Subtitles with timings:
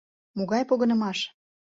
[0.37, 1.19] Могай погынымаш?